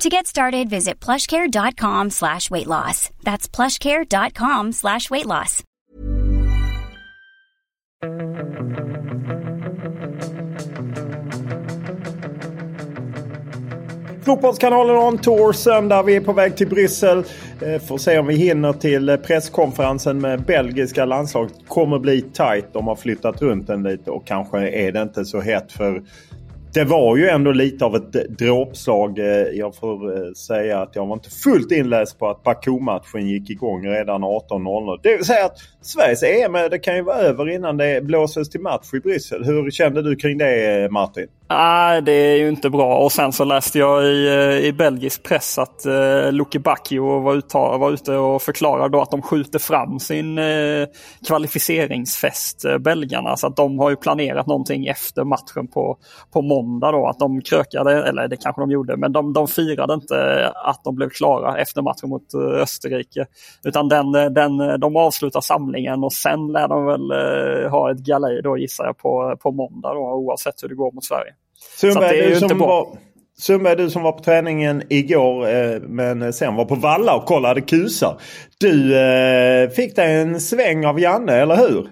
[0.00, 3.10] To get started, visit plushcare.com slash weight loss.
[3.22, 5.62] That's plushcare.com slash weight loss.
[14.24, 16.02] Fotbollskanalen On Tour söndag.
[16.02, 17.24] Vi är på väg till Bryssel.
[17.62, 21.52] Eh, får se om vi hinner till eh, presskonferensen med belgiska landslaget.
[21.68, 22.72] Kommer bli tight.
[22.72, 26.02] De har flyttat runt den lite och kanske är det inte så hett för
[26.72, 29.18] det var ju ändå lite av ett eh, dråpslag.
[29.18, 33.50] Eh, jag får eh, säga att jag var inte fullt inläst på att Baku-matchen gick
[33.50, 35.00] igång redan 18.00.
[35.02, 38.60] Det vill säga att Sveriges EM det kan ju vara över innan det blåses till
[38.60, 39.44] match i Bryssel.
[39.44, 41.26] Hur kände du kring det Martin?
[41.52, 42.98] Nej, det är ju inte bra.
[42.98, 47.34] Och sen så läste jag i, eh, i belgisk press att eh, Luke Bacchio var,
[47.34, 50.86] ute, var ute och förklarade då att de skjuter fram sin eh,
[51.26, 53.36] kvalificeringsfest, eh, belgarna.
[53.36, 55.98] Så att de har ju planerat någonting efter matchen på,
[56.32, 57.06] på måndag då.
[57.06, 60.94] Att de krökade, eller det kanske de gjorde, men de, de firade inte att de
[60.94, 63.26] blev klara efter matchen mot eh, Österrike.
[63.64, 67.90] Utan den, eh, den, eh, de avslutar samlingen och sen lär de väl eh, ha
[67.90, 71.34] ett galej då gissar jag på, på måndag då, oavsett hur det går mot Sverige.
[71.76, 72.86] Sundberg, du som var,
[73.38, 77.60] Sundberg, du som var på träningen igår eh, men sen var på Valla och kollade
[77.60, 78.16] kusar.
[78.60, 81.88] Du eh, fick dig en sväng av Janne, eller hur?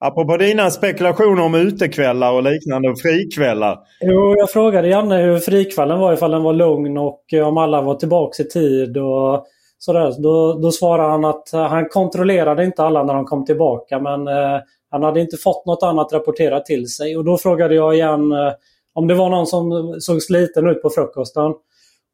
[0.00, 3.78] Apropå dina spekulationer om utekvällar och liknande och frikvällar.
[4.00, 7.94] Jo, jag frågade Janne hur frikvällen var, ifall den var lugn och om alla var
[7.94, 8.96] tillbaka i tid.
[8.96, 9.46] och
[9.78, 10.22] sådär.
[10.22, 14.60] Då, då svarade han att han kontrollerade inte alla när de kom tillbaka men eh,
[14.90, 17.16] han hade inte fått något annat rapporterat till sig.
[17.16, 18.52] Och då frågade jag igen eh,
[18.98, 21.54] om det var någon som såg sliten ut på frukosten.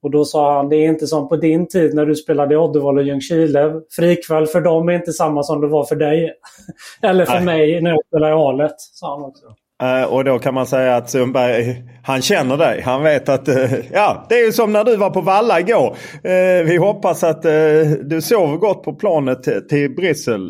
[0.02, 2.56] Och då sa han, det är inte som på din tid när du spelade i
[2.56, 3.80] Oddevall och Ljungskile.
[3.96, 6.32] Frikväll för dem är inte samma som det var för dig.
[7.02, 7.44] Eller för Nej.
[7.44, 9.46] mig när jag spelade i Alet, sa han också.
[9.84, 12.80] Eh, och då kan man säga att Sundberg, han känner dig.
[12.80, 15.96] Han vet att, eh, ja det är ju som när du var på Valla igår.
[16.24, 17.42] Eh, vi hoppas att
[18.02, 20.46] du sover gott på planet till Bryssel.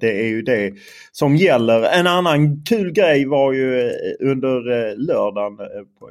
[0.00, 0.72] det är ju det
[1.12, 1.82] som gäller.
[1.82, 5.58] En annan kul grej var ju under lördagen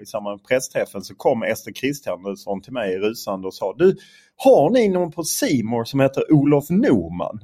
[0.02, 3.96] i samband med pressträffen så kom Ester Kristiansson till mig rusande och sa du
[4.38, 7.40] har ni någon på Simor som heter Olof Norman?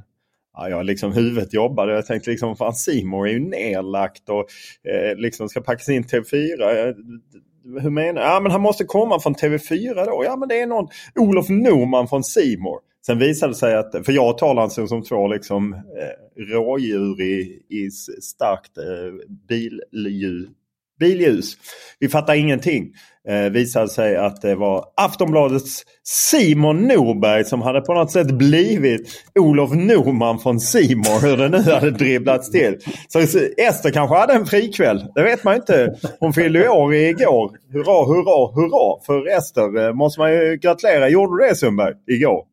[0.53, 1.93] Ja, jag liksom huvudet jobbade.
[1.93, 4.45] Jag tänkte liksom fan Simor är ju nedlagt och
[4.91, 6.61] eh, liksom ska packas in TV4.
[6.61, 6.95] Eh,
[7.81, 8.27] hur menar du?
[8.27, 10.21] Ja men han måste komma från TV4 då.
[10.25, 12.79] Ja men det är någon Olof Norman från Simor.
[13.05, 17.61] Sen visade det sig att, för jag talar alltså som två liksom eh, rådjur i,
[17.69, 17.91] i
[18.21, 18.83] starkt eh,
[19.47, 20.49] billjud
[21.01, 21.57] billjus.
[21.99, 22.93] Vi fattar ingenting.
[23.27, 29.09] Eh, visade sig att det var Aftonbladets Simon Norberg som hade på något sätt blivit
[29.39, 32.77] Olof Norman från Simon hur det nu hade dribblats till.
[33.07, 33.19] Så
[33.57, 35.05] Ester kanske hade en frikväll.
[35.15, 35.95] Det vet man inte.
[36.19, 37.51] Hon fyllde år igår.
[37.73, 39.87] Hurra, hurra, hurra för Ester.
[39.87, 41.09] Eh, måste man ju gratulera.
[41.09, 42.43] Gjorde du det Sundberg igår?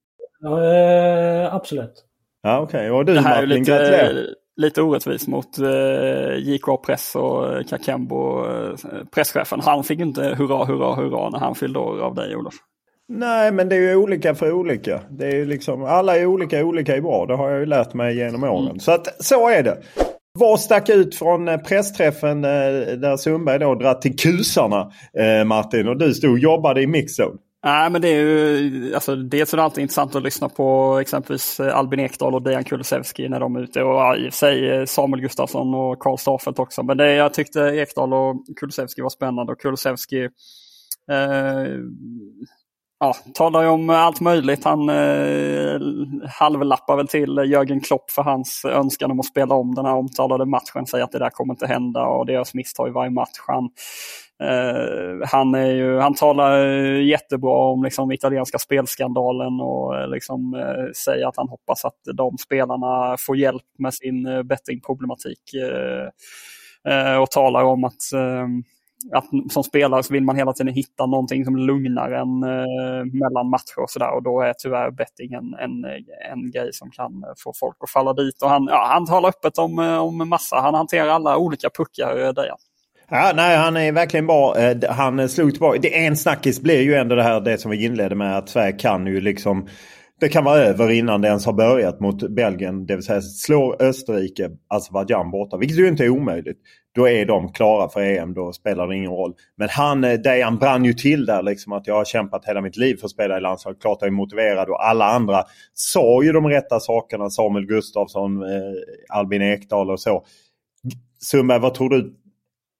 [0.41, 2.05] Ja, eh, absolut.
[2.43, 2.91] Ja, Okej, okay.
[2.91, 3.71] och du Martin, lite...
[3.71, 4.27] gratulerar
[4.59, 8.75] lite orättvis mot eh, JK Press och eh, Kakembo, eh,
[9.15, 9.61] presschefen.
[9.61, 12.55] Han fick inte hurra, hurra, hurra när han fyllde år av dig Olof.
[13.09, 15.01] Nej, men det är ju olika för olika.
[15.11, 17.27] Det är liksom, alla är olika, olika är bra.
[17.27, 18.67] Det har jag ju lärt mig genom åren.
[18.67, 18.81] Mm.
[18.81, 19.79] Så att så är det.
[20.39, 22.51] Vad stack ut från eh, pressträffen eh,
[22.97, 24.93] där Sundberg då dratt till kusarna
[25.47, 27.39] Martin och du stod och jobbade i mixzone?
[27.65, 31.61] Nej, men det är ju, alltså, dels är det alltid intressant att lyssna på exempelvis
[31.61, 33.83] eh, Albin Ekdal och Dejan Kulusevski när de är ute.
[33.83, 36.83] Och ja, i och för sig eh, Samuel Gustafsson och Karl Starfelt också.
[36.83, 40.25] Men det, jag tyckte Ekdal och Kulusevski var spännande och Kulusevski
[41.11, 41.67] eh,
[43.01, 44.65] ja, talar ju om allt möjligt.
[44.65, 45.81] Han eh,
[46.29, 50.47] halvlappar väl till Jörgen Klopp för hans önskan om att spela om den här omtalade
[50.47, 50.87] matchen.
[50.87, 53.39] Säger att det där kommer inte hända och det görs misstag i varje match.
[53.47, 53.71] Han,
[54.43, 56.65] Eh, han, är ju, han talar
[57.01, 62.39] jättebra om liksom, italienska spelskandalen och eh, liksom, eh, säger att han hoppas att de
[62.39, 65.41] spelarna får hjälp med sin bettingproblematik.
[67.21, 67.95] Och talar om att
[69.13, 72.41] att som spelare så vill man hela tiden hitta någonting som lugnar en
[73.19, 74.15] mellan matcher och sådär.
[74.15, 75.85] Och då är tyvärr betting en, en,
[76.33, 78.43] en grej som kan få folk att falla dit.
[78.43, 80.61] Och han, ja, han talar öppet om, om massa.
[80.61, 82.59] Han hanterar alla olika puckar, Dejan.
[83.11, 84.59] Ja, nej, han är verkligen bra.
[84.59, 85.79] Eh, han slog tillbaka.
[85.83, 88.73] Det en snackis blir ju ändå det här det som vi inledde med att Sverige
[88.73, 89.69] kan ju liksom
[90.21, 92.87] det kan vara över innan det ens har börjat mot Belgien.
[92.87, 96.59] Det vill säga slår Österrike Azerbajdzjan borta, vilket ju inte är omöjligt.
[96.95, 99.35] Då är de klara för EM, då spelar det ingen roll.
[99.57, 102.77] Men han, eh, Dejan brann ju till där liksom att jag har kämpat hela mitt
[102.77, 103.83] liv för att spela i landslaget.
[103.83, 105.45] Klart jag är motiverad och alla andra
[105.75, 107.31] sa ju de rätta sakerna.
[107.31, 108.49] Samuel Gustafsson, eh,
[109.09, 110.25] Albin Ekdal och så.
[111.21, 112.15] Sundberg, vad tror du?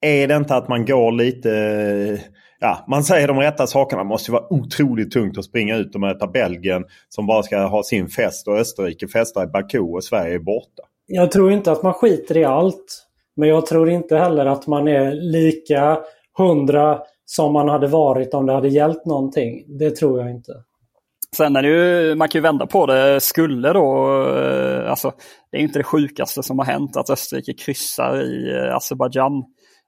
[0.01, 2.19] Är det inte att man går lite
[2.59, 4.03] ja, man säger de rätta sakerna.
[4.03, 7.57] Det måste ju vara otroligt tungt att springa ut och möta Belgien som bara ska
[7.57, 10.83] ha sin fest och Österrike festar i Baku och Sverige är borta.
[11.07, 13.05] Jag tror inte att man skiter i allt.
[13.35, 15.99] Men jag tror inte heller att man är lika
[16.37, 19.65] hundra som man hade varit om det hade gällt någonting.
[19.79, 20.51] Det tror jag inte.
[21.37, 24.07] Sen är det ju, man kan ju vända på det, skulle då,
[24.37, 25.11] eh, alltså
[25.51, 29.43] det är inte det sjukaste som har hänt att Österrike kryssar i eh, Azerbajdzjan.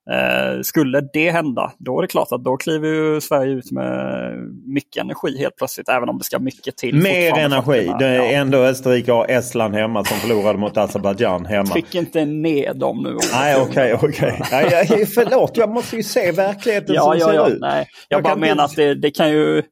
[0.10, 4.34] Eh, skulle det hända, då är det klart att då kliver ju Sverige ut med
[4.68, 5.90] mycket energi helt plötsligt.
[5.90, 6.96] Även om det ska mycket till.
[6.96, 7.92] Mer energi.
[8.00, 8.24] Det är ja.
[8.24, 11.66] ändå Österrike och Estland hemma som förlorade mot Azerbajdzjan hemma.
[11.66, 13.18] Tryck inte ner dem nu.
[13.34, 14.42] Nej, okej, okay, okej.
[14.42, 15.06] Okay.
[15.06, 17.62] Förlåt, jag måste ju se verkligheten ja, som ja, ser ja, ut.
[17.62, 17.88] Nej.
[18.08, 19.64] Jag, jag bara menar att det, det kan ju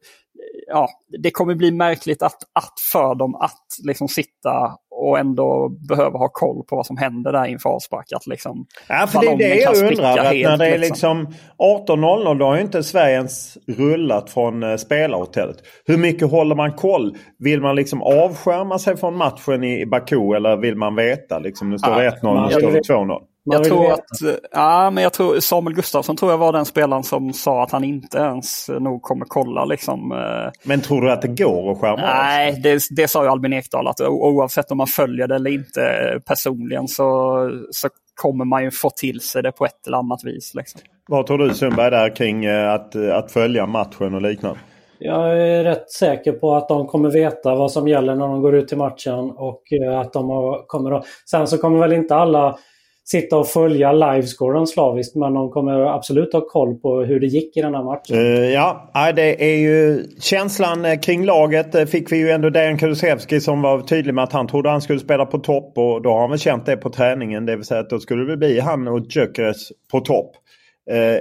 [0.66, 0.88] ja,
[1.22, 4.76] det kommer bli märkligt att, att för dem att liksom sitta
[5.08, 8.12] och ändå behöva ha koll på vad som händer där inför avspark.
[8.12, 10.18] Att liksom ja, för det är det jag undrar.
[10.18, 11.26] Att när det är liksom
[11.58, 15.56] 18.00 då har ju inte Sverige ens rullat från uh, spelarhotellet.
[15.86, 17.16] Hur mycket håller man koll?
[17.38, 21.38] Vill man liksom avskärma sig från matchen i, i Baku eller vill man veta?
[21.38, 23.20] Liksom, nu står det 1-0, nu står det 2-0.
[23.44, 24.06] Jag tror att,
[24.52, 27.84] ja, men jag tror Samuel Gustafsson tror jag var den spelaren som sa att han
[27.84, 29.64] inte ens nog kommer kolla.
[29.64, 30.12] Liksom.
[30.12, 30.52] Eh.
[30.64, 33.86] Men tror du att det går att skärma Nej, det, det sa ju Albin Ekdal
[33.86, 35.80] att oavsett om man följer det eller inte
[36.26, 37.88] personligen så, så
[38.22, 40.54] kommer man ju få till sig det på ett eller annat vis.
[40.54, 40.80] Liksom.
[41.08, 44.58] Vad tror du Sundberg där kring eh, att, att följa matchen och liknande?
[45.02, 48.54] Jag är rätt säker på att de kommer veta vad som gäller när de går
[48.54, 51.04] ut till matchen och eh, att de kommer att...
[51.30, 52.58] Sen så kommer väl inte alla
[53.10, 57.56] sitta och följa livescoren slaviskt men de kommer absolut ha koll på hur det gick
[57.56, 58.16] i den här matchen.
[58.16, 62.78] Uh, ja, det är ju känslan eh, kring laget eh, fick vi ju ändå Dejan
[62.78, 66.10] Kulusevski som var tydlig med att han trodde han skulle spela på topp och då
[66.10, 67.46] har han väl känt det på träningen.
[67.46, 70.36] Det vill säga att då skulle det bli han och Gyökeres på topp.
[70.90, 71.20] Uh,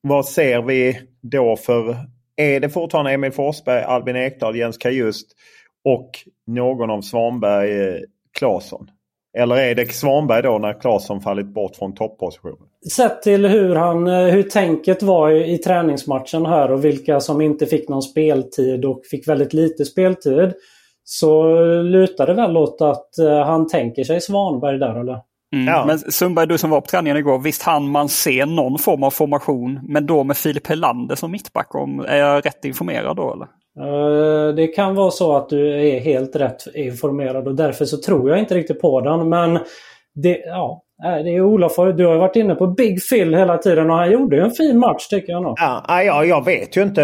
[0.00, 1.96] vad ser vi då för...
[2.36, 5.26] Är det fortfarande Emil Forsberg, Albin Ekdal, Jens Kajust
[5.84, 6.10] och
[6.46, 8.00] någon av Svanberg,
[8.38, 8.86] Claesson?
[9.38, 12.68] Eller är det Svanberg då när Claesson fallit bort från toppositionen?
[12.92, 17.40] Sett till hur, han, eh, hur tänket var i, i träningsmatchen här och vilka som
[17.40, 20.52] inte fick någon speltid och fick väldigt lite speltid.
[21.04, 25.18] Så lutar det väl åt att uh, han tänker sig Svanberg där eller?
[25.54, 25.66] Mm.
[25.66, 25.84] Ja.
[25.86, 29.10] Men Sundberg, du som var på träningen igår, visst hann man se någon form av
[29.10, 31.74] formation, men då med Filip Helander som mittback.
[31.74, 33.46] Om, är jag rätt informerad då eller?
[33.78, 38.30] Eh, det kan vara så att du är helt rätt informerad och därför så tror
[38.30, 39.28] jag inte riktigt på den.
[39.28, 39.58] Men
[40.14, 43.90] det, ja, eh, det är Olof, du har varit inne på Big Phil hela tiden
[43.90, 45.54] och han gjorde ju en fin match tycker jag nog.
[45.56, 47.02] Ja, ah, ja, jag vet ju inte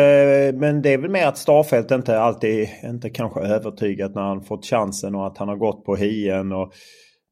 [0.54, 4.66] men det är väl mer att Starfelt inte alltid, inte kanske övertygat när han fått
[4.66, 6.52] chansen och att han har gått på hien.
[6.52, 6.72] Och,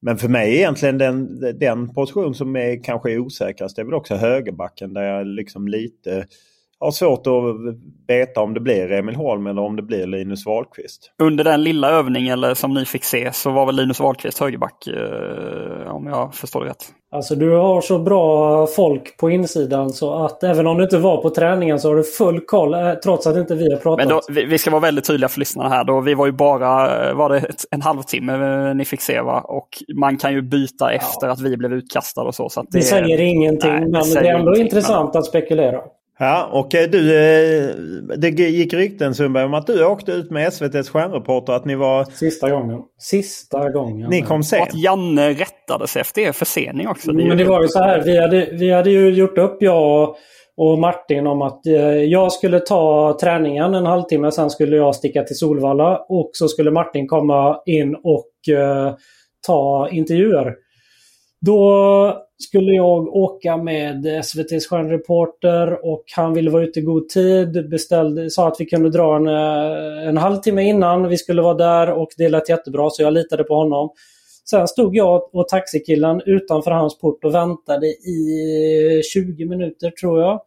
[0.03, 3.95] men för mig egentligen den, den position som är kanske är osäkrast det är väl
[3.95, 6.27] också högerbacken där jag liksom lite
[6.81, 7.45] har svårt att
[8.09, 11.11] veta om det blir Emil Holm eller om det blir Linus Wahlqvist.
[11.23, 14.87] Under den lilla övningen eller som ni fick se så var väl Linus Wahlqvist högerback
[14.87, 16.85] eh, om jag förstår det rätt.
[17.15, 21.23] Alltså du har så bra folk på insidan så att även om du inte var
[21.23, 24.07] på träningen så har du full koll eh, trots att inte vi har pratat.
[24.07, 25.85] Men då, vi, vi, ska vara väldigt tydliga för lyssnarna här.
[25.85, 26.01] Då.
[26.01, 28.33] Vi var ju bara var det en halvtimme
[28.69, 29.41] eh, ni fick se va?
[29.41, 31.33] Och man kan ju byta efter ja.
[31.33, 32.49] att vi blev utkastade och så.
[32.49, 35.21] så det, det säger ingenting nej, men det, det är ändå intressant men...
[35.21, 35.81] att spekulera.
[36.25, 37.75] Ja, och du, eh,
[38.17, 42.05] det gick rykten Sundberg om att du åkte ut med SVTs stjärnreporter att ni var...
[42.05, 42.81] Sista gången.
[42.99, 44.11] Sista gången.
[44.11, 44.63] Ni kom sent.
[44.63, 47.13] Och att Janne rättades efter er försening också.
[47.13, 50.17] Men det var ju så här, vi hade, vi hade ju gjort upp jag
[50.57, 55.23] och Martin om att eh, jag skulle ta träningen en halvtimme, sen skulle jag sticka
[55.23, 58.95] till Solvalla och så skulle Martin komma in och eh,
[59.47, 60.64] ta intervjuer.
[61.45, 67.71] Då skulle jag åka med SVTs stjärnreporter och han ville vara ute i god tid.
[67.71, 71.91] Beställde, sa att vi kunde dra en, eh, en halvtimme innan vi skulle vara där
[71.91, 73.91] och det lät jättebra så jag litade på honom.
[74.51, 80.41] Sen stod jag och taxikillen utanför hans port och väntade i 20 minuter tror jag.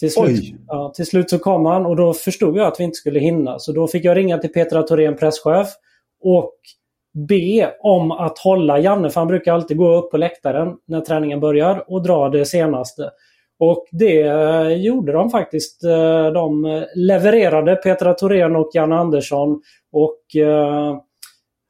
[0.00, 2.96] Till slut, ja, till slut så kom han och då förstod jag att vi inte
[2.96, 3.58] skulle hinna.
[3.58, 5.68] Så då fick jag ringa till Petra Thorén, presschef.
[6.22, 6.54] Och
[7.14, 11.40] be om att hålla Janne, för han brukar alltid gå upp på läktaren när träningen
[11.40, 13.10] börjar och dra det senaste.
[13.58, 15.84] Och det eh, gjorde de faktiskt.
[15.84, 19.60] Eh, de levererade Petra Thorén och Janne Andersson.
[19.92, 20.96] Och eh,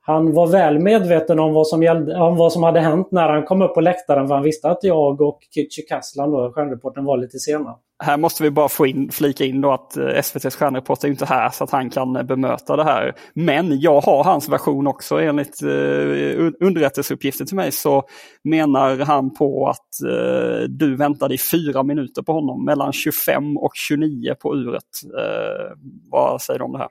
[0.00, 3.44] han var väl medveten om vad, som gällde, om vad som hade hänt när han
[3.44, 7.38] kom upp på läktaren för han visste att jag och Kücü Kaslan, stjärnreportern, var lite
[7.38, 7.74] sena.
[8.02, 11.24] Här måste vi bara få in, flika in då att eh, SVTs stjärnreporter är inte
[11.24, 13.14] här så att han kan eh, bemöta det här.
[13.34, 15.68] Men jag har hans version också enligt eh,
[16.60, 18.02] underrättelseuppgifter till mig så
[18.44, 23.72] menar han på att eh, du väntade i fyra minuter på honom mellan 25 och
[23.74, 24.82] 29 på uret.
[25.04, 25.76] Eh,
[26.10, 26.88] vad säger du om det här?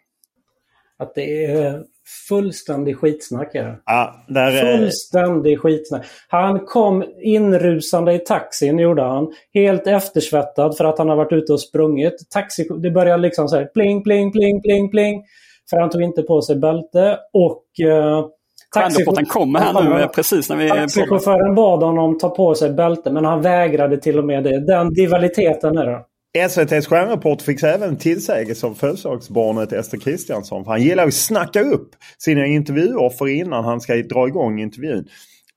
[0.99, 1.81] Att det är eh,
[2.27, 3.55] fullständig skitsnack.
[3.55, 4.77] Är Ja, där är...
[4.77, 6.05] Fullständig skitsnack.
[6.27, 9.33] Han kom inrusande i taxin, gjorde han.
[9.53, 12.13] Helt eftersvettad för att han har varit ute och sprungit.
[12.29, 15.23] Taxi, det började liksom så här pling, pling, pling, pling, pling.
[15.69, 17.63] För han tog inte på sig bälte och...
[17.87, 18.27] Uh,
[18.73, 20.69] Stjärnreportern kommer här nu precis när vi...
[20.69, 24.65] Taxichauffören bad honom ta på sig bälte men han vägrade till och med det.
[24.65, 25.99] Den rivaliteten är det.
[26.37, 30.63] SVTs stjärnrapport fick även tillsägelse av födelsedagsbarnet Ester Kristiansson.
[30.63, 35.07] För han gillar att snacka upp sina intervjuoffer innan han ska dra igång intervjun.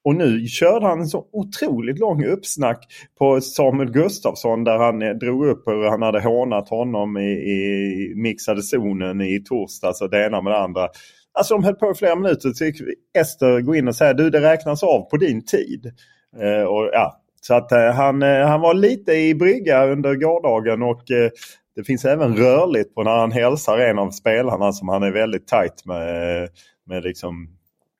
[0.04, 2.84] Och nu körde han en så otroligt lång uppsnack
[3.18, 8.12] på Samuel Gustafsson där han eh, drog upp hur han hade hånat honom i, i
[8.16, 10.88] mixade zonen i torsdags och det ena med det andra.
[11.32, 12.52] Alltså de höll på i flera minuter.
[12.52, 12.76] Så fick
[13.18, 15.92] Ester gå in och säga du det räknas av på din tid.
[16.40, 20.82] Eh, och ja, så att eh, han, eh, han var lite i brygga under gårdagen
[20.82, 21.30] och eh,
[21.76, 25.48] det finns även rörligt på när han hälsar en av spelarna som han är väldigt
[25.48, 26.48] tajt med.
[26.86, 27.48] med liksom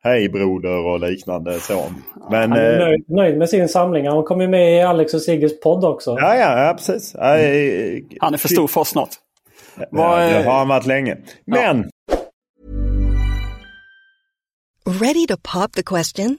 [0.02, 1.84] Hej broder och liknande så.
[2.30, 4.06] Men, han är nöjd, nöjd, med sin samling.
[4.08, 6.10] Han kommer med i Alex och Sigges podd också.
[6.10, 7.14] Ja, ja, ja precis.
[8.20, 9.10] Han är för stor för oss snart.
[9.90, 11.16] Ja, det har han varit länge.
[11.44, 11.90] Men...
[15.00, 16.38] Ready to pop the question?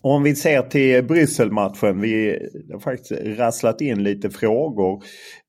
[0.00, 2.00] Om vi ser till Brysselmatchen.
[2.00, 2.38] Vi
[2.72, 5.02] har faktiskt rasslat in lite frågor.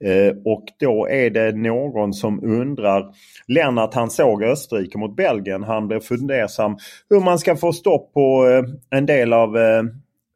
[0.05, 3.13] Eh, och då är det någon som undrar.
[3.47, 5.63] Lennart han såg Österrike mot Belgien.
[5.63, 6.77] Han blev fundersam
[7.09, 9.83] hur man ska få stopp på eh, en del av eh,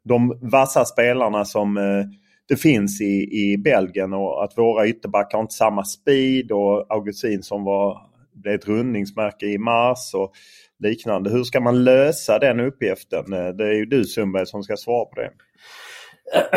[0.04, 2.04] de vassa spelarna som eh,
[2.48, 7.42] det finns i, i Belgien och att våra ytterbackar har inte samma speed och Augustin
[7.42, 8.07] som var
[8.42, 10.14] blev ett rundningsmärke i mars.
[10.14, 10.32] Och
[10.78, 11.30] liknande.
[11.30, 13.32] Hur ska man lösa den uppgiften?
[13.32, 15.30] Eh, det är ju du Sundberg som ska svara på det.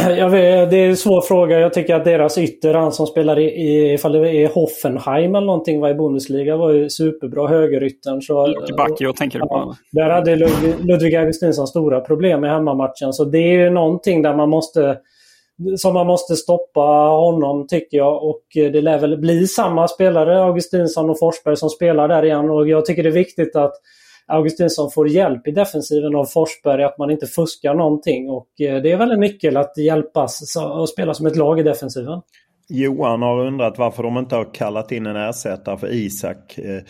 [0.17, 1.59] Jag vet, det är en svår fråga.
[1.59, 5.47] Jag tycker att deras ytter, han som spelar i, i ifall det är Hoffenheim eller
[5.47, 7.47] någonting var i Bundesliga, var ju superbra.
[7.47, 8.21] Högeryttern.
[8.47, 9.75] Lucky Bacchio tänker du på?
[9.91, 10.35] Ja, där hade
[10.79, 13.13] Ludvig Augustinsson stora problem i hemmamatchen.
[13.13, 14.97] Så det är ju någonting där man måste
[15.77, 18.23] som man måste stoppa honom tycker jag.
[18.23, 22.49] Och eh, det lär väl bli samma spelare, Augustinsson och Forsberg, som spelar där igen.
[22.49, 23.73] Och jag tycker det är viktigt att
[24.27, 28.29] Augustinsson får hjälp i defensiven av Forsberg, att man inte fuskar någonting.
[28.29, 31.63] Och eh, det är väl en nyckel att hjälpas och spela som ett lag i
[31.63, 32.21] defensiven.
[32.69, 36.57] Johan har undrat varför de inte har kallat in en ersättare för Isak.
[36.57, 36.81] Eh,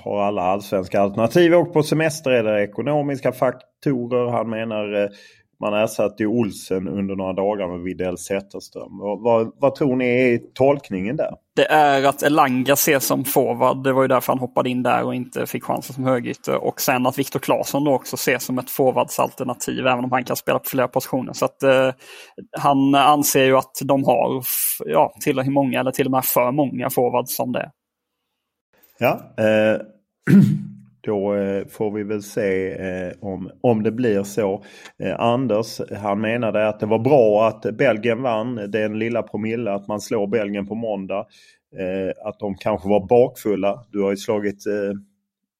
[0.00, 2.30] har alla allsvenska alternativ åkt på semester?
[2.30, 4.30] Är det ekonomiska faktorer?
[4.30, 5.08] Han menar
[5.60, 8.98] man ersatte ju Olsen under några dagar med Widell Zetterström.
[8.98, 11.34] Vad, vad, tror ni är tolkningen där?
[11.56, 13.84] Det är att Elanga ses som forward.
[13.84, 16.64] Det var ju därför han hoppade in där och inte fick chansen som högytter.
[16.64, 20.36] Och sen att Viktor Claesson då också ses som ett forwardsalternativ även om han kan
[20.36, 21.32] spela på flera positioner.
[21.32, 21.90] Så att eh,
[22.58, 24.42] han anser ju att de har
[24.86, 27.70] ja, tillräckligt många eller till och med för många forwards som det är.
[28.98, 29.80] Ja, eh,
[31.00, 34.64] Då eh, får vi väl se eh, om, om det blir så.
[34.98, 38.70] Eh, Anders han menade att det var bra att Belgien vann.
[38.70, 41.26] Den lilla promille att man slår Belgien på måndag.
[42.24, 43.86] Att de kanske var bakfulla.
[43.90, 44.64] Du har ju slagit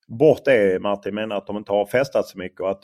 [0.08, 2.82] bort det Martin, menar att de inte har festat så mycket och att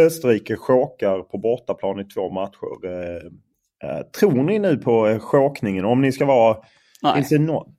[0.00, 3.30] Österrike chokar på bortaplan i två matcher.
[4.20, 5.84] Tror ni nu på chokningen?
[5.84, 6.56] Om ni ska vara...
[7.02, 7.24] Nej.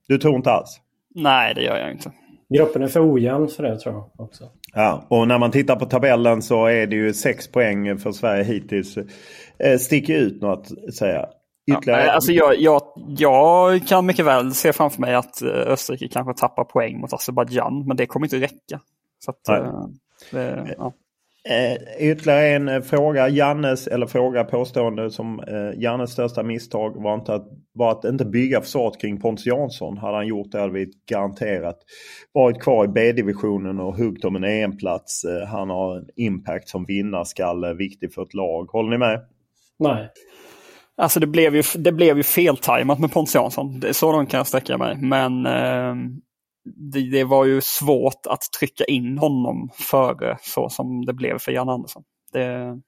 [0.08, 0.82] Du tror inte alls?
[1.16, 2.12] Nej, det gör jag inte.
[2.50, 4.44] Gruppen är för ojämn för det tror jag också.
[4.74, 8.44] Ja, och när man tittar på tabellen så är det ju sex poäng för Sverige
[8.44, 8.98] hittills.
[9.60, 11.26] Eh, sticker ut något säga.
[11.72, 12.06] Ytterligare...
[12.06, 12.82] Ja, alltså jag, jag,
[13.18, 17.88] jag kan mycket väl se framför mig att eh, Österrike kanske tappar poäng mot Azerbajdzjan,
[17.88, 18.82] men det kommer inte räcka.
[19.20, 19.88] Så att, eh,
[20.32, 20.94] det, ja.
[21.50, 23.30] Eh, ytterligare en eh, fråga.
[23.30, 28.26] Jannes, eller fråga påstående som eh, Jannes största misstag var, inte att, var att inte
[28.26, 29.98] bygga försvaret kring Pontus Jansson.
[29.98, 31.78] Hade han gjort det hade vi garanterat
[32.34, 35.24] varit kvar i B-divisionen och huggit om en EM-plats.
[35.24, 38.66] Eh, han har en impact som vinnarskalle, viktig för ett lag.
[38.66, 39.22] Håller ni med?
[39.80, 40.10] Nej.
[40.98, 43.82] Alltså det blev ju, det blev ju feltajmat med Pontus Jansson.
[43.92, 44.98] Så långt kan jag sträcka mig.
[45.02, 45.96] Men eh,
[46.66, 51.52] det, det, var ju svårt att trycka in honom före så som det blev för
[51.52, 52.04] Jan Andersson.
[52.34, 52.80] Det,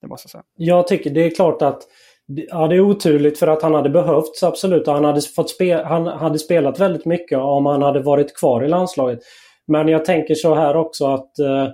[0.00, 0.44] det måste jag säga.
[0.56, 1.82] Jag tycker det är klart att
[2.30, 4.86] Ja, det är oturligt för att han hade behövts absolut.
[4.86, 8.68] Han hade, fått spe, han hade spelat väldigt mycket om han hade varit kvar i
[8.68, 9.18] landslaget.
[9.66, 11.68] Men jag tänker så här också att eh,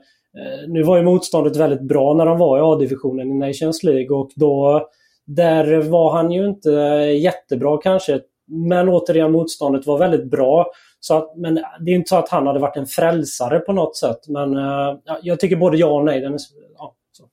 [0.69, 4.31] nu var ju motståndet väldigt bra när han var i A-divisionen i Nations League och
[4.37, 4.88] då
[5.27, 6.71] där var han ju inte
[7.21, 8.21] jättebra kanske.
[8.47, 10.67] Men återigen motståndet var väldigt bra.
[11.05, 13.97] Så att, men det är inte så att han hade varit en frälsare på något
[13.97, 14.29] sätt.
[14.29, 16.21] Men uh, jag tycker både ja och nej.
[16.21, 16.40] Den är,
[16.79, 17.25] ja, så.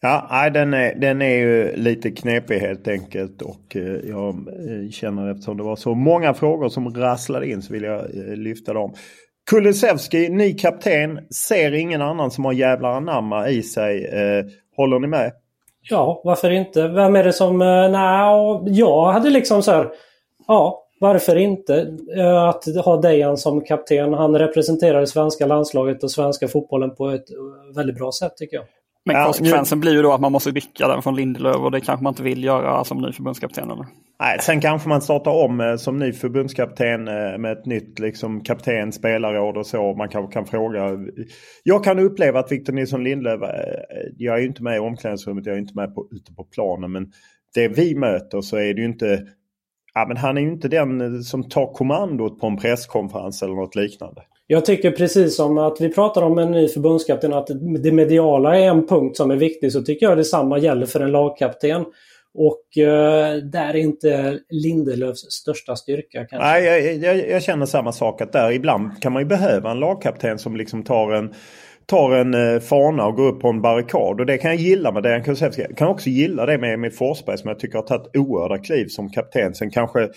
[0.00, 4.90] Ja, nej, den, är, den är ju lite knepig helt enkelt och eh, jag eh,
[4.90, 8.06] känner eftersom det var så många frågor som rasslade in så vill jag
[8.38, 8.94] lyfta dem.
[9.50, 14.10] Kulusevski, ny kapten, ser ingen annan som har jävlar anamma i sig.
[14.76, 15.32] håller ni med?
[15.90, 16.88] Ja, varför inte?
[16.88, 17.58] Vem är det som...
[17.58, 19.88] Nej, jag hade liksom så här...
[20.46, 21.96] Ja, varför inte?
[22.16, 24.12] Eh, att ha Dejan som kapten.
[24.12, 28.56] Han representerar det svenska landslaget och svenska fotbollen på ett eh, väldigt bra sätt tycker
[28.56, 28.64] jag.
[29.06, 32.02] Men konsekvensen blir ju då att man måste rycka den från Lindelöf och det kanske
[32.02, 33.70] man inte vill göra som ny förbundskapten.
[33.70, 33.86] Eller?
[34.20, 37.04] Nej, sen kanske man startar om eh, som ny förbundskapten
[37.40, 39.94] med ett nytt liksom, kapten, spelarråd och så.
[39.94, 40.90] Man kanske kan fråga.
[41.62, 43.40] Jag kan uppleva att Victor Nilsson Lindelöf,
[44.16, 46.92] jag är ju inte med i omklädningsrummet, jag är inte med på, ute på planen.
[46.92, 47.12] Men
[47.54, 49.26] det vi möter så är det ju inte
[49.94, 53.76] Ja, men han är ju inte den som tar kommandot på en presskonferens eller något
[53.76, 54.22] liknande.
[54.46, 57.48] Jag tycker precis som att vi pratar om en ny förbundskapten att
[57.82, 61.12] det mediala är en punkt som är viktig så tycker jag detsamma gäller för en
[61.12, 61.84] lagkapten.
[62.34, 66.24] Och eh, där är inte Lindelöfs största styrka.
[66.24, 66.38] Kanske.
[66.38, 69.80] Nej, jag, jag, jag, känner samma sak att där ibland kan man ju behöva en
[69.80, 71.34] lagkapten som liksom tar en
[71.86, 74.20] tar en eh, fana och går upp på en barrikad.
[74.20, 75.62] Och det kan jag gilla med Dejan Kulusevski.
[75.68, 78.86] Jag kan också gilla det med Emil Forsberg som jag tycker har tagit oerhörda kliv
[78.86, 79.54] som kapten.
[79.54, 80.08] Sen kanske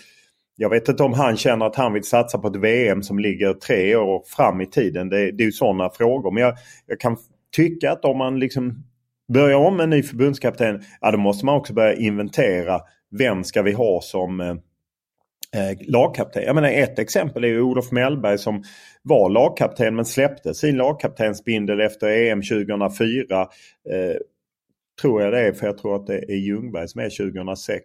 [0.60, 3.52] jag vet inte om han känner att han vill satsa på ett VM som ligger
[3.52, 5.08] tre år fram i tiden.
[5.08, 6.30] Det, det är ju sådana frågor.
[6.30, 6.54] Men jag,
[6.86, 7.16] jag, kan
[7.56, 8.84] tycka att om man liksom
[9.32, 12.80] börjar om med en ny förbundskapten, ja då måste man också börja inventera
[13.18, 14.54] vem ska vi ha som eh,
[15.56, 16.42] eh, lagkapten.
[16.42, 18.62] Jag menar ett exempel är ju Olof Mellberg som
[19.02, 23.40] var lagkapten men släppte sin lagkaptensbindel efter EM 2004.
[23.40, 24.16] Eh,
[25.00, 27.84] tror jag det är för jag tror att det är Ljungberg som är 2006.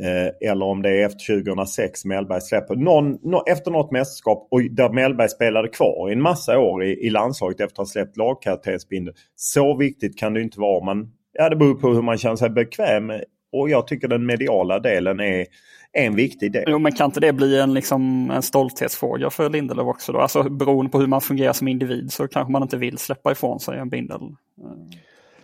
[0.00, 2.76] Eh, eller om det är efter 2006 Mellberg släpper.
[2.76, 7.06] Någon, no, efter något mästerskap och där Mellberg spelade kvar i en massa år i,
[7.06, 9.16] i landslaget efter att ha släppt lagkaptensbindeln.
[9.36, 10.84] Så viktigt kan det inte vara.
[10.84, 13.12] Man, ja, det beror på hur man känner sig bekväm
[13.52, 15.46] och jag tycker den mediala delen är
[15.92, 16.64] en viktig del.
[16.66, 20.12] Jo, men kan inte det bli en, liksom, en stolthetsfråga för Lindelöf också?
[20.12, 20.18] Då?
[20.18, 23.60] Alltså beroende på hur man fungerar som individ så kanske man inte vill släppa ifrån
[23.60, 24.20] sig en bindel.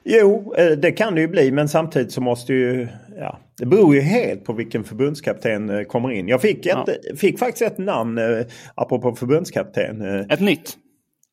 [0.05, 2.89] Jo, eh, det kan det ju bli men samtidigt så måste ju...
[3.19, 6.29] Ja, det beror ju helt på vilken förbundskapten eh, kommer in.
[6.29, 7.17] Jag fick, ett, ja.
[7.17, 10.03] fick faktiskt ett namn eh, apropå förbundskapten.
[10.31, 10.77] Ett nytt?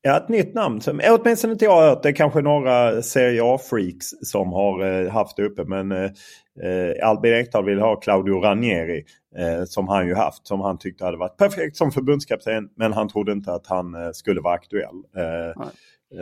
[0.02, 0.82] Ja, ett nytt namn.
[0.82, 2.04] Som, åtminstone inte jag har hört.
[2.04, 5.64] Det är kanske några Serie A-freaks som har haft det uppe.
[5.64, 5.92] Men
[6.62, 9.04] eh, Albin Ekdal vill ha Claudio Ranieri.
[9.38, 10.48] Eh, som han ju haft.
[10.48, 12.70] Som han tyckte hade varit perfekt som förbundskapten.
[12.76, 14.96] Men han trodde inte att han eh, skulle vara aktuell.
[15.18, 15.66] Eh,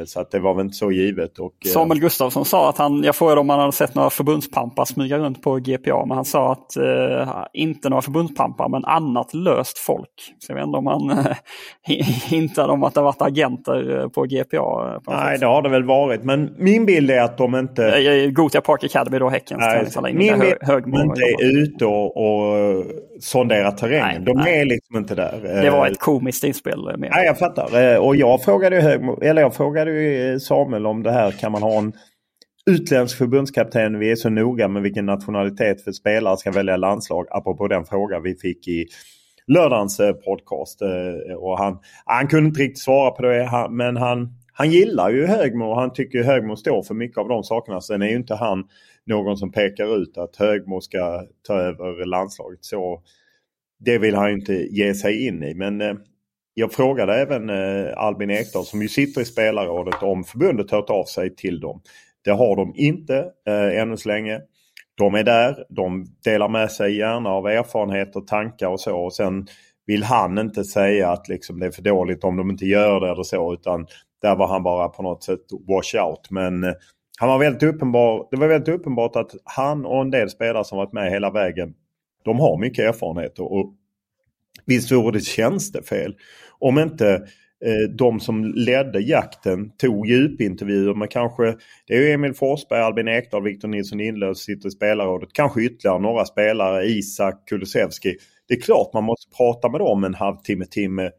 [0.06, 1.39] så att det var väl inte så givet.
[1.39, 4.86] Och, eh, Samuel Gustafsson sa att han, jag frågade om han hade sett några förbundspampar
[4.86, 9.77] smyga runt på GPA, men han sa att eh, inte några förbundspampar, men annat löst
[9.77, 10.10] folk.
[10.39, 14.23] Så jag vet inte om han eh, hintade om att det varit agenter eh, på
[14.23, 14.99] GPA.
[15.06, 18.32] På Nej, det har det väl varit, men min bild är att de inte...
[18.32, 19.60] Gotia Park Academy då, Häckens
[20.01, 22.86] Nej, Min bild är att de inte är ute och, och
[23.19, 24.25] sonderar terrängen.
[24.25, 24.62] de nej.
[24.62, 25.62] är liksom inte där.
[25.62, 26.71] Det var ett komiskt inspel.
[26.97, 27.10] Med.
[27.12, 27.99] Nej, jag fattar.
[27.99, 31.32] Och jag frågade, hög, eller jag frågade frågade ju Samuel om det här.
[31.32, 31.94] Kan man ha en
[32.65, 34.00] utländsk förbundskapten?
[34.00, 37.28] Vi är så noga med vilken nationalitet för spelare ska välja landslag.
[37.32, 38.86] Apropå den fråga vi fick i
[39.48, 40.82] lördagens eh, podcast.
[40.82, 45.26] Eh, och han, han kunde inte riktigt svara på det men han, han gillar ju
[45.26, 47.82] Högmo och han tycker Högmo står för mycket av de sakerna.
[47.82, 48.63] Sen är ju inte han
[49.06, 52.65] någon som pekar ut att Högmo ska ta över landslaget.
[52.65, 53.02] Så
[53.80, 55.54] det vill han inte ge sig in i.
[55.54, 55.94] Men eh,
[56.54, 61.04] jag frågade även eh, Albin Ekdal som ju sitter i spelarrådet om förbundet hört av
[61.04, 61.82] sig till dem.
[62.26, 64.42] Det har de inte eh, ännu så länge.
[64.98, 68.98] De är där, de delar med sig gärna av erfarenheter, tankar och så.
[68.98, 69.48] Och sen
[69.86, 73.12] vill han inte säga att liksom det är för dåligt om de inte gör det
[73.12, 73.54] eller så.
[73.54, 73.88] Utan
[74.22, 76.28] där var han bara på något sätt wash out.
[76.30, 76.74] Men eh,
[77.20, 80.78] han var väldigt uppenbar, det var väldigt uppenbart att han och en del spelare som
[80.78, 81.74] varit med hela vägen.
[82.24, 83.74] De har mycket erfarenheter och
[84.66, 86.16] Visst vore det tjänstefel
[86.60, 87.14] om inte
[87.66, 91.56] eh, de som ledde jakten tog djupintervjuer med kanske,
[91.88, 95.30] det är Emil Forsberg, Albin Ekdal, Victor Nilsson Lindlöf sitter i spelarrådet.
[95.34, 98.16] Kanske ytterligare några spelare, Isak Kulusevski.
[98.48, 101.12] Det är klart man måste prata med dem en halvtimme, timme.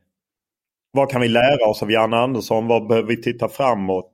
[0.92, 2.66] Vad kan vi lära oss av Janne Andersson?
[2.66, 4.09] Vad behöver vi titta framåt?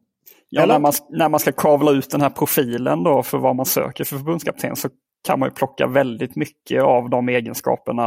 [0.50, 3.66] Ja, när man, när man ska kavla ut den här profilen då för vad man
[3.66, 4.88] söker för förbundskapten så
[5.28, 8.04] kan man ju plocka väldigt mycket av de egenskaperna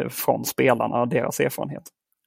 [0.00, 1.82] eh, från spelarna deras erfarenhet.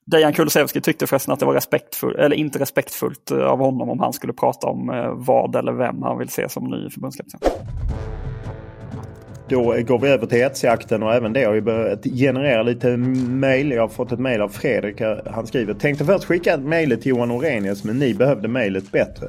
[0.06, 4.00] Dejan Kulusevski tyckte förresten att det var respektfullt, eller inte respektfullt eh, av honom om
[4.00, 7.40] han skulle prata om eh, vad eller vem han vill se som ny förbundskapten.
[9.50, 13.72] Då går vi över till hetsjakten och även det har ju börjat generera lite mejl.
[13.72, 15.02] Jag har fått ett mejl av Fredrik.
[15.26, 19.28] Han skriver Tänkte först skicka mejlet till Johan Orenius men ni behövde mejlet bättre.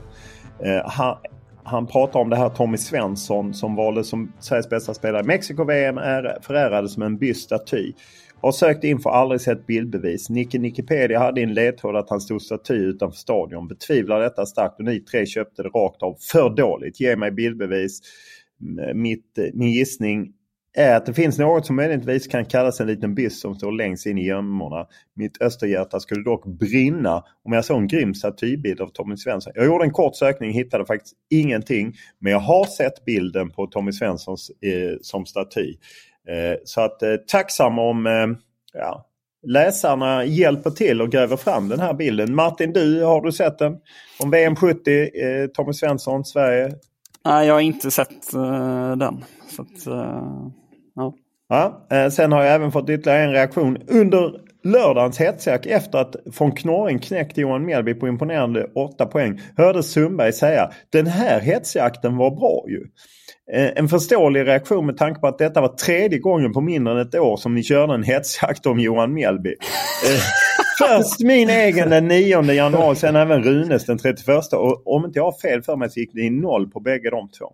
[1.70, 5.98] Han, pratar om det här Tommy Svensson som valdes som Sveriges bästa spelare i Mexiko-VM
[5.98, 7.92] är förärades som en bystaty.
[8.40, 10.30] Har sökt in för aldrig sett bildbevis.
[10.30, 13.68] Nicke Nickepedia hade i en ledtråd att han stod staty utanför stadion.
[13.68, 16.16] Betvivlar detta starkt och ni tre köpte det rakt av.
[16.32, 17.00] För dåligt.
[17.00, 18.00] Ge mig bildbevis.
[18.94, 20.32] Mitt, min gissning
[20.78, 24.06] är att det finns något som möjligtvis kan kallas en liten byst som står längst
[24.06, 24.86] in i gömmorna.
[25.14, 29.52] Mitt österhjärta skulle dock brinna om jag såg en grym statybild av Tommy Svensson.
[29.56, 31.94] Jag gjorde en kort sökning hittade faktiskt ingenting.
[32.18, 35.74] Men jag har sett bilden på Tommy Svensson eh, som staty.
[36.28, 38.26] Eh, så att eh, tacksam om eh,
[38.72, 39.06] ja,
[39.46, 42.34] läsarna hjälper till och gräver fram den här bilden.
[42.34, 43.76] Martin, du har du sett den?
[44.18, 46.74] Om VM 70, eh, Tommy Svensson, Sverige?
[47.24, 49.24] Nej, jag har inte sett uh, den.
[49.48, 50.48] Så att, eh,
[50.98, 51.14] ja.
[51.48, 54.32] Ja, eh, sen har jag även fått ytterligare en reaktion under
[54.64, 59.40] lördagens hetsjakt efter att von Knorring knäckte Johan Mjällby på imponerande 8 poäng.
[59.56, 62.86] Hörde Sundberg säga den här hetsjakten var bra ju.
[63.52, 67.00] Eh, en förståelig reaktion med tanke på att detta var tredje gången på mindre än
[67.08, 69.50] ett år som ni körde en hetsjakt om Johan Mjällby.
[69.50, 70.20] Eh,
[70.78, 74.52] först min egen den 9 januari, sen även Runes den 31.
[74.52, 77.10] Och om inte jag har fel för mig så gick det i noll på bägge
[77.10, 77.52] de två.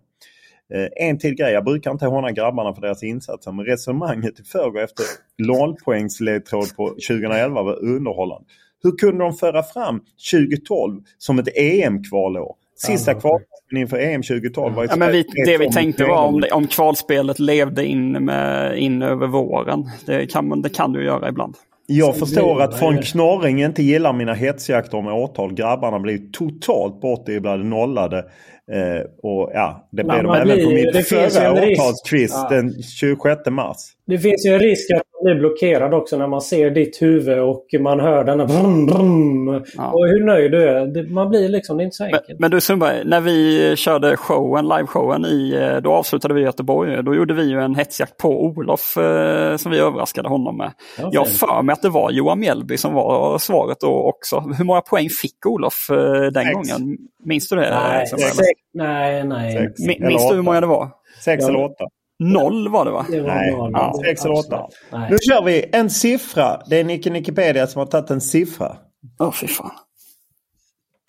[0.73, 4.43] Eh, en till grej, jag brukar inte håna grabbarna för deras insatser men resonemanget i
[4.43, 5.05] förrgår efter
[5.37, 8.45] nollpoängsledtråd på 2011 var underhållande.
[8.83, 10.01] Hur kunde de föra fram
[10.31, 12.55] 2012 som ett EM-kvalår?
[12.77, 16.67] Sista kvalet inför EM 2012 var ja, men vi, Det vi tänkte var om, om
[16.67, 19.89] kvalspelet levde in, med, in över våren.
[20.05, 21.55] Det kan, det kan du göra ibland.
[21.87, 25.53] Jag förstår att von Knorring inte gillar mina hetsjakter med årtal.
[25.53, 28.25] Grabbarna blir totalt bortdribblade, nollade.
[28.71, 32.47] Eh, och ja, det blev de även på mitt förra årtalsquiz ja.
[32.49, 33.77] den 26 mars.
[34.07, 37.65] Det finns ju en risk att blir blockerad också när man ser ditt huvud och
[37.79, 39.91] man hör den här brum, brum, Ja.
[39.91, 41.09] Och hur nöjd du är.
[41.13, 42.39] Man blir liksom, det är inte så Men, enkelt.
[42.39, 47.03] men du Sundberg, när vi körde showen, liveshowen, i, eh, då avslutade vi i Göteborg.
[47.03, 50.71] Då gjorde vi ju en hetsjakt på Olof eh, som vi överraskade honom med.
[50.99, 54.39] Ja, Jag för mig att det var Johan Mjällby som var svaret då också.
[54.57, 56.53] Hur många poäng fick Olof eh, den Sex.
[56.53, 56.97] gången?
[57.23, 57.69] Minns du det?
[57.69, 58.37] Nej, sex,
[58.73, 59.51] nej, nej.
[59.77, 60.01] Sex.
[60.01, 60.89] Minns du hur många det var?
[61.23, 61.85] Sex eller åtta?
[62.19, 63.05] Noll var det va?
[63.09, 63.71] Det var Nej, noll.
[63.73, 64.55] ja, sex eller åtta.
[64.55, 64.91] Absolut.
[64.91, 65.11] Nej.
[65.11, 66.61] Nu kör vi en siffra.
[66.69, 68.77] Det är Nicke Nikipedia som har tagit en siffra.
[69.19, 69.71] Åh fy fan.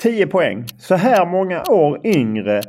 [0.03, 0.64] 10 poäng.
[0.79, 2.62] Så här många år yngre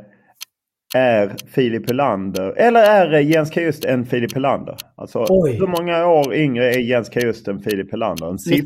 [0.94, 2.80] är Filip Helander, eller
[3.12, 4.76] är Jens Kajust än Filip Helander?
[4.96, 5.52] Alltså Oj.
[5.52, 8.26] hur många år yngre är Jens Kajust än Filip Helander?
[8.30, 8.56] En siffra.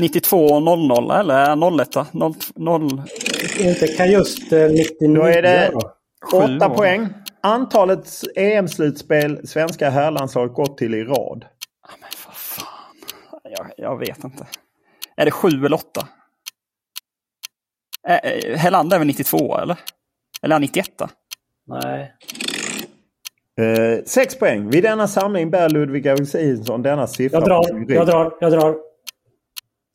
[0.00, 2.12] 92, 92 00 eller 01?
[2.14, 3.02] 0, 0,
[3.60, 4.58] Inte kan just eh,
[5.00, 5.80] 99 Då är det då.
[6.32, 6.74] Sju 8 år.
[6.74, 7.08] poäng.
[7.42, 11.44] Antalet EM-slutspel svenska herrlandslaget gått till i rad.
[12.00, 12.96] men vad fan.
[13.42, 14.46] Jag, jag vet inte.
[15.16, 16.08] Är det 7 eller 8?
[18.08, 19.78] Eh, Helander är väl 92 eller?
[20.42, 20.88] Eller är han 91?
[21.66, 22.14] Nej.
[23.60, 24.70] Eh, sex poäng.
[24.70, 28.76] Vid denna samling bär Ludvig Augustinsson denna siffra Jag drar, jag drar, jag drar.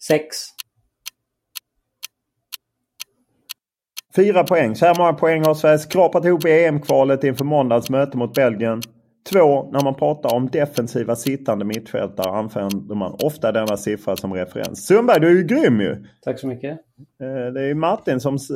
[0.03, 0.38] Sex.
[4.17, 4.75] Fyra poäng.
[4.75, 8.82] Så här många poäng har Sverige skrapat ihop i EM-kvalet inför måndagens möte mot Belgien.
[9.34, 14.88] Två, när man pratar om defensiva sittande mittfältare använder man ofta denna siffra som referens.
[14.88, 15.95] Sundberg, du är ju grym ju!
[16.25, 16.71] Tack så mycket.
[16.71, 18.49] Eh, Det är ju Martin som s-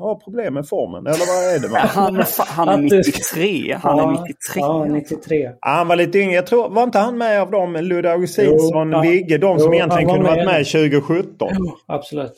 [0.00, 1.06] har problem med formen.
[1.06, 1.68] Eller vad är det?
[1.68, 1.78] Va?
[1.82, 3.76] Han, han är Att du- 93.
[3.82, 4.60] Han är Ja, 93.
[4.60, 5.46] Ja, 93.
[5.60, 6.34] Ah, Han var lite yngre.
[6.34, 7.72] Jag tror, var inte han med av dem?
[7.72, 9.00] Ludde Augustinsson, Jo.
[9.00, 10.46] Vigge, de som Jo, egentligen kunde varit med.
[10.46, 11.48] med 2017.
[11.86, 12.32] Absolut.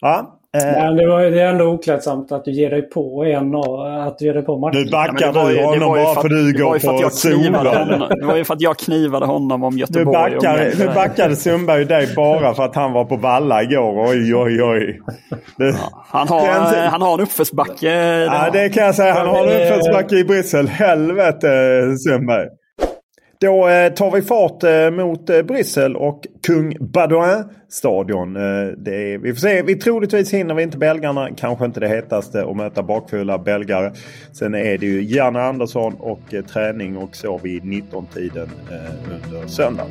[0.00, 3.54] Ja, eh, Men det, var, det är ändå oklädsamt att du ger dig på en
[3.54, 4.82] och att du ger dig på Martin.
[4.82, 7.90] nu backar Ja, du honom bara för att- du går på jag knivade solen.
[7.90, 8.08] honom.
[8.20, 10.36] Det var ju för att jag knivade honom om Nu, Göteborg.
[10.36, 14.08] och backar, nu backade Sundberg dig bara för att han var på Valla igår.
[14.10, 15.00] Oj, oj, oj.
[15.58, 15.74] Det,
[16.08, 17.90] Han har, Den- han har en uppförsbacke.
[17.90, 19.12] det ja, det kan jag säga.
[19.14, 20.68] Han har en uppförsbacke i Bryssel.
[20.68, 21.48] Helvete
[22.08, 22.46] Sundberg.
[23.40, 28.36] Då eh, tar vi fart eh, mot eh, Bryssel och Kung Badouin-stadion.
[28.36, 28.42] Eh,
[28.78, 29.62] det är, vi får se.
[29.62, 31.28] Vi troligtvis hinner vi inte belgarna.
[31.36, 33.92] Kanske inte det hetaste att möta bakfulla belgare.
[34.32, 39.48] Sen är det ju Janne Andersson och eh, träning och så vid 19-tiden eh, under
[39.48, 39.90] söndagen.